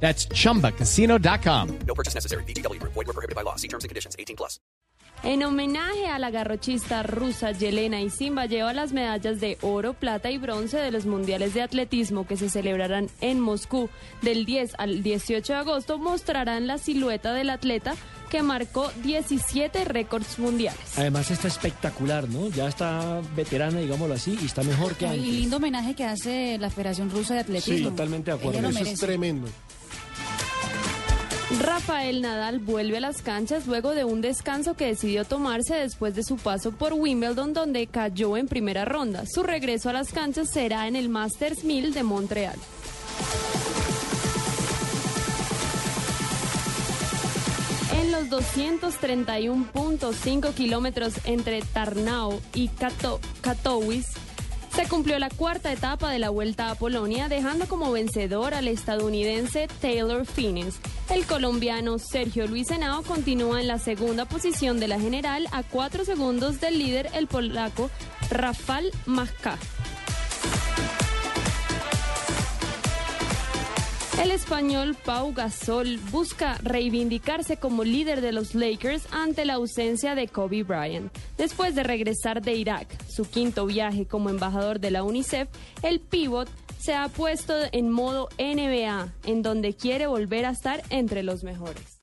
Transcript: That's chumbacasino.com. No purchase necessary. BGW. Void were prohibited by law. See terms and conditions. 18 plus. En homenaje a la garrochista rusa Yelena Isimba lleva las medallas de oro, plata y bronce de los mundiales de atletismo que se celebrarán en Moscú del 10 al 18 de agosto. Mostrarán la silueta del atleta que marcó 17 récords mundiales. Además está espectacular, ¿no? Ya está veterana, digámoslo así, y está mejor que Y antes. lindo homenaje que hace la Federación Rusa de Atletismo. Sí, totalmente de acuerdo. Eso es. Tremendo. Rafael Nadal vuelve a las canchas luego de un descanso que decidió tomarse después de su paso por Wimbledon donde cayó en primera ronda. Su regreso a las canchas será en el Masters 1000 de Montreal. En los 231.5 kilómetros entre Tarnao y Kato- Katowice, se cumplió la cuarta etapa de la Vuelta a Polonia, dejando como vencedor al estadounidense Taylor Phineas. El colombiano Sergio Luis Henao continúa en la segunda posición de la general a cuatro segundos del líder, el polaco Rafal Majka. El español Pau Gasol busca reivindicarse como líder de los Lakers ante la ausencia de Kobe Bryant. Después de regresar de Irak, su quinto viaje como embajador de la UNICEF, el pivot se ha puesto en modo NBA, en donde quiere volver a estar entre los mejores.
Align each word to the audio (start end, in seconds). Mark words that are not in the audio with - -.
That's 0.00 0.28
chumbacasino.com. 0.28 1.68
No 1.86 1.94
purchase 1.94 2.14
necessary. 2.14 2.44
BGW. 2.44 2.80
Void 2.82 3.06
were 3.06 3.12
prohibited 3.14 3.34
by 3.34 3.42
law. 3.42 3.56
See 3.56 3.68
terms 3.68 3.84
and 3.84 3.88
conditions. 3.90 4.14
18 4.18 4.36
plus. 4.36 4.60
En 5.22 5.42
homenaje 5.42 6.08
a 6.08 6.18
la 6.18 6.30
garrochista 6.30 7.02
rusa 7.02 7.50
Yelena 7.50 8.02
Isimba 8.02 8.44
lleva 8.44 8.74
las 8.74 8.92
medallas 8.92 9.40
de 9.40 9.56
oro, 9.62 9.94
plata 9.94 10.30
y 10.30 10.36
bronce 10.36 10.76
de 10.76 10.90
los 10.90 11.06
mundiales 11.06 11.54
de 11.54 11.62
atletismo 11.62 12.26
que 12.26 12.36
se 12.36 12.50
celebrarán 12.50 13.08
en 13.22 13.40
Moscú 13.40 13.88
del 14.20 14.44
10 14.44 14.72
al 14.76 15.02
18 15.02 15.52
de 15.54 15.58
agosto. 15.58 15.96
Mostrarán 15.98 16.66
la 16.66 16.76
silueta 16.76 17.32
del 17.32 17.48
atleta 17.48 17.94
que 18.30 18.42
marcó 18.42 18.92
17 19.04 19.86
récords 19.86 20.38
mundiales. 20.38 20.98
Además 20.98 21.30
está 21.30 21.48
espectacular, 21.48 22.28
¿no? 22.28 22.48
Ya 22.50 22.68
está 22.68 23.22
veterana, 23.34 23.80
digámoslo 23.80 24.14
así, 24.14 24.38
y 24.40 24.44
está 24.44 24.62
mejor 24.64 24.96
que 24.96 25.06
Y 25.06 25.08
antes. 25.08 25.22
lindo 25.26 25.56
homenaje 25.56 25.94
que 25.94 26.04
hace 26.04 26.58
la 26.58 26.68
Federación 26.68 27.10
Rusa 27.10 27.32
de 27.34 27.40
Atletismo. 27.40 27.76
Sí, 27.78 27.84
totalmente 27.84 28.32
de 28.32 28.36
acuerdo. 28.36 28.68
Eso 28.68 28.80
es. 28.80 29.00
Tremendo. 29.00 29.48
Rafael 31.50 32.22
Nadal 32.22 32.58
vuelve 32.58 32.96
a 32.96 33.00
las 33.00 33.22
canchas 33.22 33.66
luego 33.68 33.94
de 33.94 34.04
un 34.04 34.20
descanso 34.20 34.74
que 34.74 34.86
decidió 34.86 35.24
tomarse 35.24 35.76
después 35.76 36.14
de 36.16 36.24
su 36.24 36.36
paso 36.36 36.72
por 36.72 36.92
Wimbledon 36.92 37.52
donde 37.52 37.86
cayó 37.86 38.36
en 38.36 38.48
primera 38.48 38.84
ronda. 38.84 39.22
Su 39.32 39.44
regreso 39.44 39.88
a 39.88 39.92
las 39.92 40.12
canchas 40.12 40.48
será 40.52 40.88
en 40.88 40.96
el 40.96 41.08
Masters 41.08 41.62
1000 41.62 41.94
de 41.94 42.02
Montreal. 42.02 42.58
En 47.92 48.10
los 48.12 48.28
231.5 48.28 50.52
kilómetros 50.54 51.14
entre 51.24 51.62
Tarnao 51.62 52.40
y 52.54 52.68
Kato- 52.68 53.20
Katowice, 53.40 54.10
se 54.76 54.86
cumplió 54.88 55.18
la 55.18 55.30
cuarta 55.30 55.72
etapa 55.72 56.10
de 56.10 56.18
la 56.18 56.28
Vuelta 56.28 56.70
a 56.70 56.74
Polonia, 56.74 57.30
dejando 57.30 57.66
como 57.66 57.92
vencedor 57.92 58.52
al 58.52 58.68
estadounidense 58.68 59.68
Taylor 59.80 60.26
Phineas. 60.26 60.80
El 61.08 61.24
colombiano 61.24 61.98
Sergio 61.98 62.46
Luis 62.46 62.70
Henao 62.70 63.02
continúa 63.02 63.62
en 63.62 63.68
la 63.68 63.78
segunda 63.78 64.26
posición 64.26 64.78
de 64.78 64.88
la 64.88 65.00
general 65.00 65.48
a 65.50 65.62
cuatro 65.62 66.04
segundos 66.04 66.60
del 66.60 66.78
líder, 66.78 67.08
el 67.14 67.26
polaco 67.26 67.88
Rafal 68.28 68.92
Majka. 69.06 69.58
El 74.18 74.30
español 74.30 74.96
Pau 75.04 75.34
Gasol 75.34 75.98
busca 76.10 76.56
reivindicarse 76.62 77.58
como 77.58 77.84
líder 77.84 78.22
de 78.22 78.32
los 78.32 78.54
Lakers 78.54 79.06
ante 79.10 79.44
la 79.44 79.54
ausencia 79.54 80.14
de 80.14 80.26
Kobe 80.26 80.62
Bryant. 80.62 81.12
Después 81.36 81.74
de 81.74 81.82
regresar 81.82 82.40
de 82.40 82.54
Irak, 82.54 82.88
su 83.10 83.28
quinto 83.28 83.66
viaje 83.66 84.06
como 84.06 84.30
embajador 84.30 84.80
de 84.80 84.90
la 84.90 85.02
UNICEF, 85.02 85.48
el 85.82 86.00
pivot 86.00 86.48
se 86.78 86.94
ha 86.94 87.08
puesto 87.08 87.52
en 87.72 87.90
modo 87.90 88.30
NBA, 88.38 89.12
en 89.26 89.42
donde 89.42 89.74
quiere 89.74 90.06
volver 90.06 90.46
a 90.46 90.50
estar 90.50 90.82
entre 90.88 91.22
los 91.22 91.44
mejores. 91.44 91.95